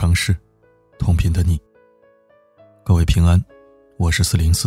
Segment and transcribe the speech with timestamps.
[0.00, 0.34] 城市，
[0.98, 1.60] 同频的你。
[2.82, 3.38] 各位平安，
[3.98, 4.66] 我是四零四。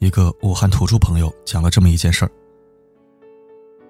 [0.00, 2.30] 一个武汉土著朋友讲了这么一件事儿，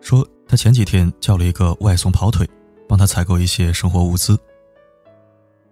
[0.00, 2.48] 说他前几天叫了一个外送跑腿，
[2.88, 4.38] 帮他采购一些生活物资。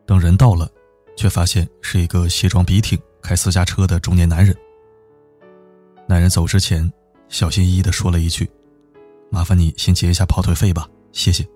[0.04, 0.68] 等人到了，
[1.16, 4.52] 却发现是一个西装笔挺、开私家车的中年男人。
[6.09, 6.92] 男人走之前，
[7.28, 8.50] 小心翼翼的说了一句
[9.30, 11.46] ：“麻烦你先结一下跑腿费吧，谢谢。”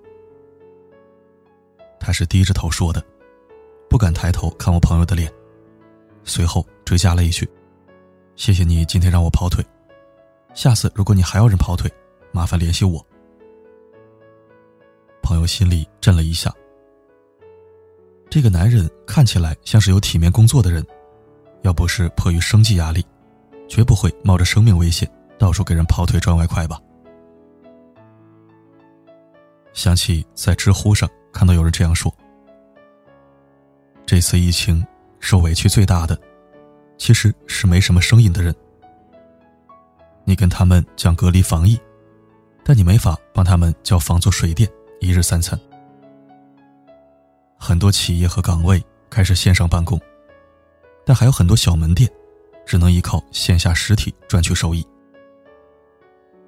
[2.01, 3.05] 他是低着头说的，
[3.89, 5.31] 不敢抬头看我朋友的脸。
[6.25, 7.49] 随后追加了一句
[8.35, 9.65] ：“谢谢你今天让我跑腿，
[10.55, 11.93] 下次如果你还要人跑腿，
[12.33, 13.05] 麻烦联系我。”
[15.23, 16.53] 朋友心里震了一下。
[18.29, 20.85] 这个男人看起来像是有体面工作的人，
[21.63, 23.05] 要不是迫于生计压力，
[23.69, 26.80] 绝不会冒着生命危险到处给人跑腿赚外快吧。
[29.73, 31.09] 想起在知乎上。
[31.33, 32.13] 看到有人这样说
[34.05, 34.85] ：“这次疫情
[35.21, 36.19] 受委屈最大的，
[36.99, 38.55] 其实是没什么声音的人。
[40.25, 41.79] 你跟他们讲隔离防疫，
[42.65, 44.69] 但你没法帮他们交房租、水电、
[45.01, 45.59] 一日三餐。
[47.59, 50.01] 很多企业和岗位开始线上办公，
[51.05, 52.11] 但还有很多小门店，
[52.67, 54.87] 只能依靠线下实体赚取收益。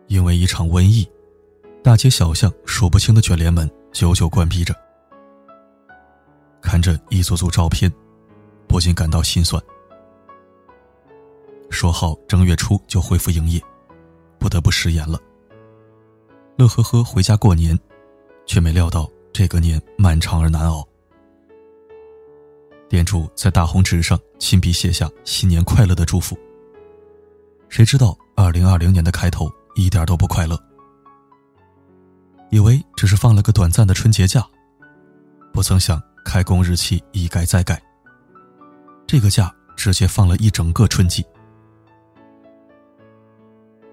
[0.08, 1.08] 因为一场瘟疫，
[1.82, 4.74] 大街小巷数不清的卷帘门。”久久关闭着，
[6.62, 7.92] 看着一组组照片，
[8.66, 9.62] 不禁感到心酸。
[11.70, 13.60] 说好正月初就恢复营业，
[14.38, 15.20] 不得不食言了。
[16.56, 17.78] 乐呵呵回家过年，
[18.46, 20.86] 却没料到这个年漫长而难熬。
[22.88, 26.36] 店主在大红纸上亲笔写下“新年快乐”的祝福。
[27.68, 30.58] 谁知道二零二零年的开头一点都不快乐。
[32.52, 34.46] 以为只是放了个短暂的春节假，
[35.54, 37.82] 不曾想开工日期一改再改。
[39.06, 41.24] 这个假直接放了一整个春季。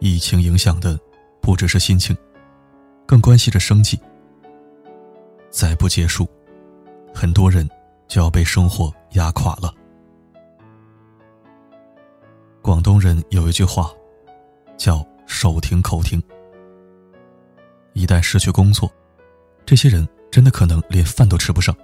[0.01, 0.99] 疫情影响的
[1.41, 2.13] 不只是心情，
[3.07, 3.97] 更关系着生计。
[5.49, 6.27] 再不结束，
[7.13, 7.67] 很多人
[8.09, 9.73] 就要被生活压垮了。
[12.61, 13.89] 广东人有一句话，
[14.77, 16.21] 叫“手停口停”。
[17.99, 18.89] 一旦失去工作，
[19.65, 21.75] 这些人真的可能连饭都吃不上。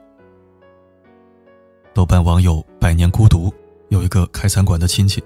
[1.93, 3.53] 豆瓣网友“百年孤独”
[3.89, 5.21] 有一个开餐馆的亲戚，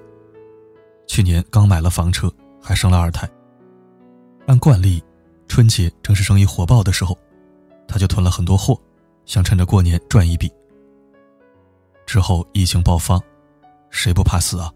[1.06, 3.30] 去年刚买了房车，还生了二胎。
[4.48, 5.04] 按惯例，
[5.48, 7.16] 春节正是生意火爆的时候，
[7.88, 8.76] 他就囤了很多货，
[9.26, 10.52] 想趁着过年赚一笔。
[12.08, 13.22] 之后疫情爆发，
[13.92, 14.74] 谁不怕死啊？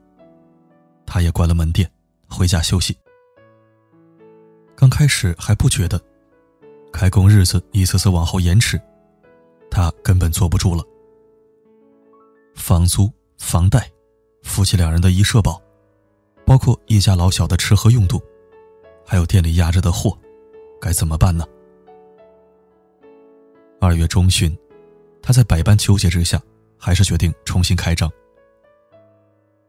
[1.07, 1.89] 他也关了门店，
[2.29, 2.95] 回家休息。
[4.75, 6.01] 刚开始还不觉得，
[6.91, 8.79] 开工日子一次次往后延迟，
[9.71, 10.83] 他根本坐不住了。
[12.55, 13.89] 房租、房贷、
[14.41, 15.61] 夫妻两人的医社保，
[16.45, 18.21] 包括一家老小的吃喝用度，
[19.05, 20.17] 还有店里压着的货，
[20.81, 21.45] 该怎么办呢？
[23.79, 24.55] 二月中旬，
[25.21, 26.41] 他在百般纠结之下，
[26.77, 28.11] 还是决定重新开张。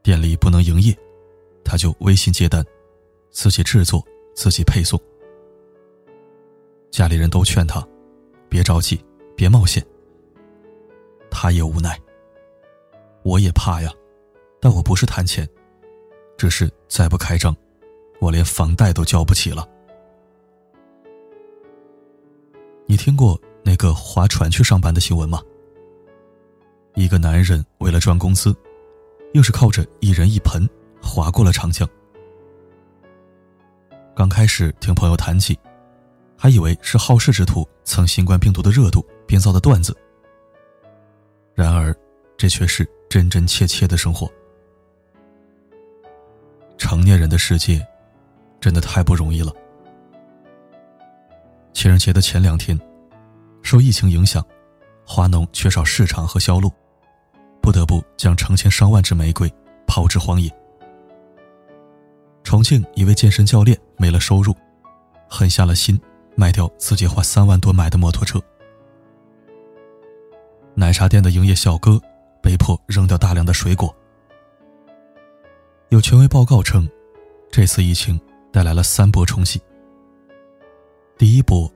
[0.03, 0.97] 店里不能营业，
[1.64, 2.64] 他就微信接单，
[3.31, 4.04] 自己制作。
[4.34, 5.00] 自己配送，
[6.91, 7.87] 家里人都劝他，
[8.49, 9.03] 别着急，
[9.37, 9.84] 别冒险。
[11.31, 11.99] 他也无奈，
[13.23, 13.93] 我也怕呀，
[14.61, 15.49] 但我不是贪钱，
[16.37, 17.55] 只是再不开张，
[18.21, 19.69] 我连房贷都交不起了。
[22.87, 25.41] 你听过那个划船去上班的新闻吗？
[26.94, 28.55] 一个男人为了赚工资，
[29.33, 30.69] 又是靠着一人一盆
[31.03, 31.89] 划过了长江。
[34.14, 35.58] 刚开始听朋友谈起，
[36.38, 39.97] 还以为是好事之徒蹭新冠病毒的热度编造的段子。
[41.52, 41.92] 然而，
[42.36, 44.31] 这却是真真切切的生活。
[46.78, 47.84] 成年人的世界，
[48.61, 49.52] 真的太不容易了。
[51.72, 52.78] 情人节的前两天，
[53.62, 54.44] 受疫情影响，
[55.05, 56.70] 花农缺少市场和销路，
[57.60, 59.52] 不得不将成千上万支玫瑰
[59.88, 60.49] 抛之荒野。
[62.55, 64.55] 重庆一位健身教练没了收入，
[65.29, 66.01] 狠下了心
[66.37, 68.41] 卖掉自己花三万多买的摩托车。
[70.73, 72.01] 奶茶店的营业小哥
[72.41, 73.93] 被迫扔掉大量的水果。
[75.89, 76.89] 有权威报告称，
[77.51, 78.21] 这次疫情
[78.53, 79.61] 带来了三波冲击。
[81.19, 81.69] 第一波，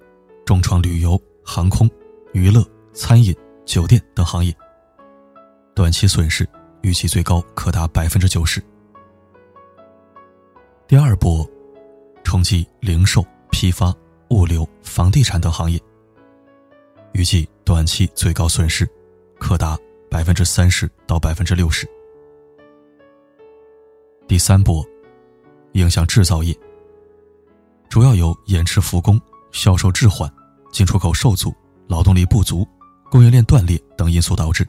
[0.47, 1.91] 重创旅游、航空、
[2.33, 3.35] 娱乐、餐饮、
[3.67, 4.55] 酒店等行业，
[5.75, 6.49] 短期损失
[6.83, 8.63] 预计最高可达百分之九十。
[10.88, 11.46] 第二波，
[12.25, 13.94] 冲击零售、批发、
[14.31, 15.79] 物流、房地产等行业。
[17.12, 18.88] 预计短期最高损失
[19.38, 19.79] 可达
[20.11, 21.87] 百分之三十到百分之六十。
[24.26, 24.82] 第三波，
[25.73, 26.58] 影响制造业，
[27.91, 29.20] 主要由延迟复工、
[29.52, 30.32] 销售滞缓、
[30.73, 31.55] 进出口受阻、
[31.87, 32.67] 劳动力不足、
[33.11, 34.67] 供应链断裂等因素导致。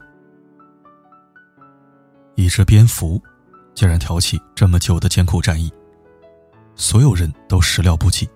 [2.36, 3.22] 一只蝙蝠，
[3.74, 5.72] 竟然挑起这么久的艰苦战役，
[6.80, 8.28] 所有人都始料不及。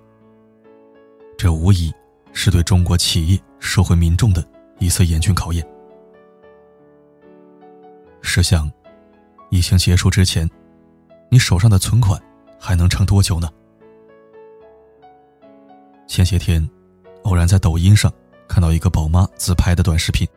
[1.37, 1.89] 这无疑
[2.33, 4.45] 是对中国企业、社会民众的
[4.79, 5.65] 一次严峻考验。
[8.21, 8.69] 试想，
[9.49, 10.47] 疫情结束之前，
[11.29, 12.21] 你手上的存款
[12.59, 13.49] 还能撑多久呢？
[16.05, 16.69] 前些天，
[17.23, 18.11] 偶然在抖音上
[18.45, 20.27] 看到一个宝妈自拍的短视频。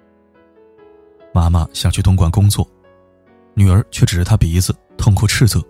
[1.34, 2.66] 妈妈想去东莞工作。
[3.54, 5.60] 女儿却指着她鼻子，痛哭斥责：“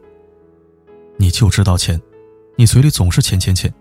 [1.17, 2.01] 你就知道钱，
[2.57, 3.73] 你嘴里总是钱钱钱。”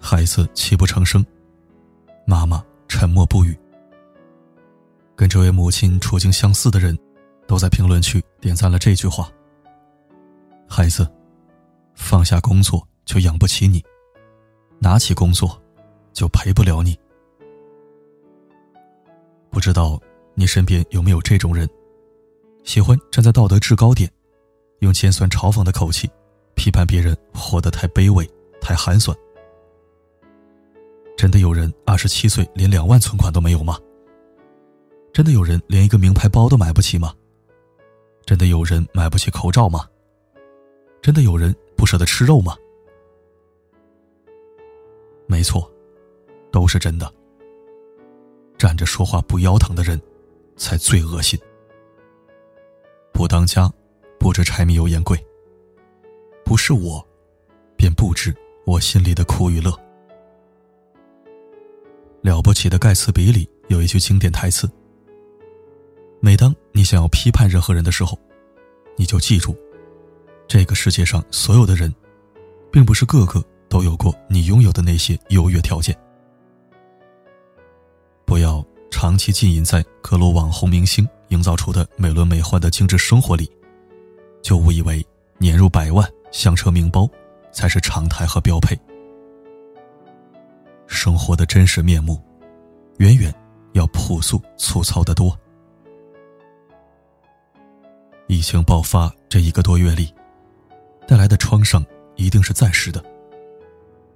[0.00, 1.24] 孩子泣不成声，
[2.26, 3.56] 妈妈沉默不语。
[5.14, 6.98] 跟这位母亲处境相似的人，
[7.46, 9.30] 都在评论区点赞了这句话
[10.66, 11.06] ：“孩子，
[11.94, 13.84] 放下工作就养不起你，
[14.78, 15.60] 拿起工作，
[16.14, 16.98] 就陪不了你。”
[19.50, 20.00] 不知道
[20.34, 21.68] 你身边有没有这种人？
[22.64, 24.10] 喜欢站在道德制高点，
[24.78, 26.10] 用尖酸嘲讽的口气
[26.60, 28.30] 批判别人活得太卑微、
[28.60, 29.16] 太寒酸。
[31.16, 33.78] 真的有人二十七岁连两万存款都没有吗？
[35.10, 37.14] 真的有人连一个名牌包都买不起吗？
[38.26, 39.88] 真的有人买不起口罩吗？
[41.00, 42.54] 真的有人不舍得吃肉吗？
[45.26, 45.66] 没错，
[46.52, 47.10] 都是真的。
[48.58, 49.98] 站着说话不腰疼的人，
[50.58, 51.40] 才最恶心。
[53.14, 53.72] 不当家，
[54.18, 55.18] 不知柴米油盐贵。
[56.50, 57.00] 不是我，
[57.76, 58.34] 便不知
[58.66, 59.70] 我心里的苦与乐。
[62.22, 64.68] 了不起的盖茨比里有一句经典台词：
[66.18, 68.18] 每当你想要批判任何人的时候，
[68.96, 69.56] 你就记住，
[70.48, 71.94] 这个世界上所有的人，
[72.72, 75.96] 并不是个个都有过你拥有的那些优越条件。
[78.24, 78.60] 不要
[78.90, 81.08] 长期浸淫在各路网红明星。
[81.28, 83.48] 营造出的美轮美奂的精致生活里，
[84.42, 85.06] 就误以为
[85.38, 87.08] 年入百万、香车名包
[87.52, 88.78] 才是常态和标配。
[90.86, 92.20] 生活的真实面目，
[92.98, 93.34] 远远
[93.72, 95.36] 要朴素粗糙的多。
[98.26, 100.12] 疫情爆发这一个多月里，
[101.06, 101.84] 带来的创伤
[102.16, 103.04] 一定是暂时的。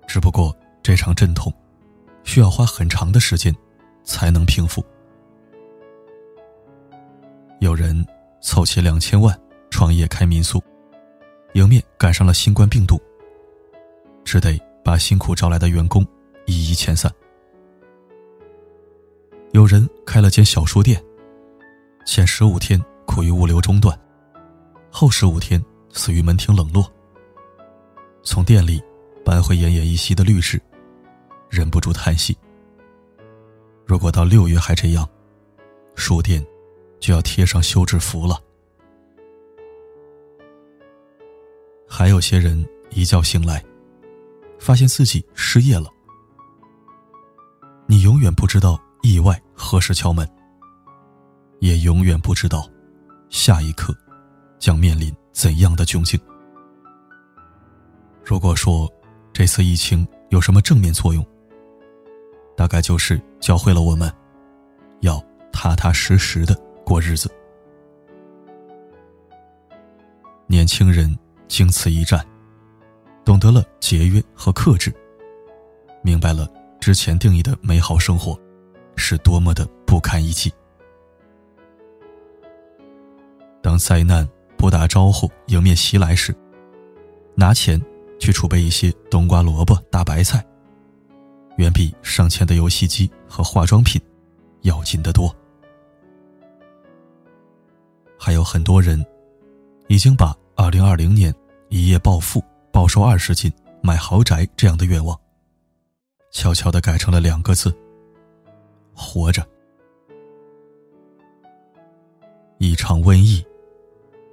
[0.07, 1.53] 只不过这场阵痛，
[2.23, 3.55] 需要花很长的时间，
[4.05, 4.85] 才能平复。
[7.61, 8.05] 有人
[8.41, 9.37] 凑齐两千万
[9.71, 10.63] 创业开民宿，
[11.55, 13.01] 迎面赶上了新冠病毒，
[14.25, 16.07] 只得把辛苦招来的员工
[16.47, 17.13] 一一遣散。
[19.53, 21.03] 有人开了间小书店，
[22.07, 23.99] 前十五天苦于物流中断，
[24.91, 26.91] 后十五天死于门庭冷落。
[28.23, 28.83] 从店里
[29.25, 30.61] 搬回奄奄一息的律师，
[31.49, 32.37] 忍不住叹息：
[33.87, 35.09] 如果到六月还这样，
[35.95, 36.45] 书店。
[37.01, 38.41] 就要贴上休止符了。
[41.97, 43.65] 还有些人一觉醒来，
[44.59, 45.89] 发现自己失业了。
[47.87, 50.29] 你永远不知道意外何时敲门，
[51.61, 52.69] 也永远不知道
[53.31, 53.97] 下一刻
[54.59, 56.19] 将面临怎样的窘境。
[58.25, 58.93] 如果说
[59.33, 61.25] 这次疫情有什么正面作用，
[62.57, 64.13] 大概就是教会了我们，
[65.03, 66.61] 要踏踏实实的。
[66.85, 67.31] 过日子，
[70.49, 71.17] 年轻人
[71.55, 72.27] 经此一战，
[73.25, 74.93] 懂得了节约和克制，
[76.03, 78.37] 明白了之前定义的美好生活
[78.97, 80.53] 是多么的不堪一击。
[83.63, 86.35] 当灾难不打招呼迎面袭来时，
[87.37, 87.81] 拿钱
[88.19, 90.45] 去储备一些冬瓜、萝卜、大白菜，
[91.59, 94.03] 远比上千的游戏机和化妆品
[94.63, 95.33] 要紧得多。
[98.19, 99.07] 还有很多人，
[99.87, 101.33] 已经把二零二零年
[101.75, 102.41] 一夜暴富、
[102.71, 103.53] 暴瘦二十斤、
[103.83, 105.21] 买豪宅这样的愿望，
[106.31, 107.77] 悄悄的改成了两个字：
[108.95, 109.45] 活着。
[112.59, 113.45] 一场瘟疫，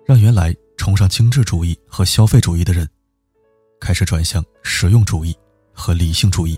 [0.06, 2.88] 让原来崇尚精致主义和消费主义的人，
[3.80, 5.36] 开始转向实用主义
[5.74, 6.56] 和理性主义，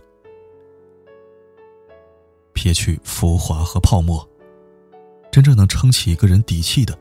[2.52, 4.30] 撇去浮华和泡沫，
[5.32, 6.94] 真正能撑起一个人底气的。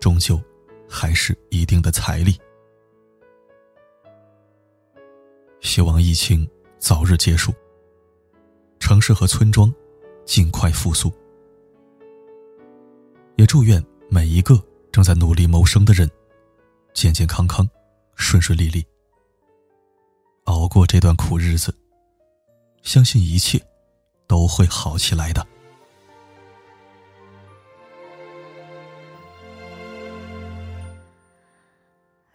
[0.00, 0.42] 终究，
[0.88, 2.36] 还是一定的财力。
[5.70, 6.44] 希望疫情
[6.80, 7.54] 早日结束，
[8.80, 9.72] 城市和村庄
[10.26, 11.12] 尽快复苏。
[13.36, 14.60] 也祝愿每一个
[14.90, 16.10] 正在努力谋生的人，
[16.92, 17.70] 健健康康，
[18.16, 18.84] 顺顺利利，
[20.46, 21.72] 熬过这段苦日子。
[22.82, 23.64] 相信一切
[24.26, 25.46] 都会好起来的。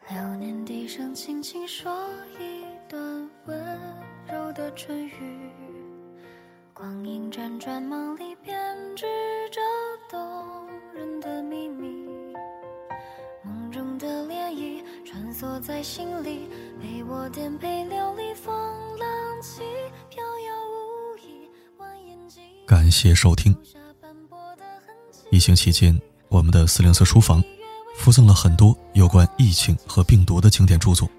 [0.10, 1.94] 流年低声轻轻说
[2.40, 2.55] 一
[4.76, 5.12] 春雨，
[6.74, 8.54] 光阴辗转梦里编
[8.94, 9.06] 织
[9.50, 9.62] 着
[10.10, 11.88] 动人的秘密，
[13.42, 16.50] 梦中的涟漪穿梭在心里，
[16.82, 18.54] 为我颠沛流离风
[18.98, 19.62] 浪起，
[20.10, 21.50] 飘摇无遗。
[22.68, 23.56] 感谢收听。
[25.32, 27.42] 疫情期间，我们的四零四书房
[27.96, 31.10] 附赠了很多有关疫情和病毒的经典著作，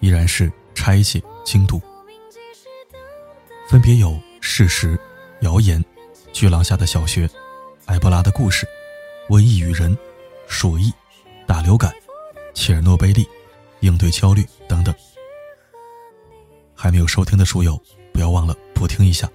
[0.00, 1.80] 依然是拆解精读，
[3.72, 4.10] 分别有
[4.42, 4.88] 《事实》
[5.40, 5.82] 《谣言》
[6.30, 7.26] 《巨浪下的小学》
[7.86, 8.66] 《埃博拉的故事》
[9.34, 9.90] 《瘟疫与人》
[10.46, 10.90] 《鼠疫》
[11.46, 11.90] 《大流感》
[12.52, 13.24] 《切尔诺贝利》
[13.80, 14.94] 《应对焦虑》等等。
[16.74, 19.26] 还没有收听的书友，不要忘了补听一下，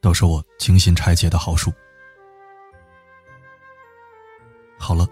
[0.00, 1.72] 都是我精心拆解的好书。
[4.76, 5.06] 好了，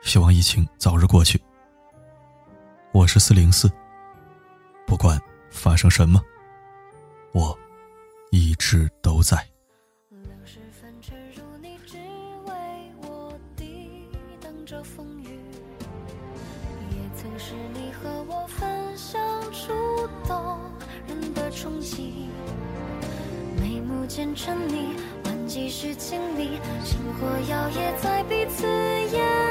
[0.00, 1.42] 希望疫情早日过去。
[2.92, 3.68] 我是四零四，
[4.86, 6.22] 不管发生什么，
[7.32, 7.58] 我
[8.34, 9.36] 一直都在。
[10.10, 11.96] 流逝凡尘如你，只
[12.48, 12.52] 为
[13.00, 14.08] 我抵
[14.40, 15.38] 挡着风雨。
[16.90, 19.22] 也曾是你和我分享
[19.52, 19.72] 触
[20.26, 20.58] 动
[21.06, 22.28] 人的冲击。
[23.60, 29.43] 眉目间沉溺，万几许经历，星火摇曳在彼此眼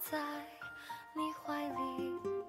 [0.00, 0.18] 在
[1.14, 2.41] 你怀里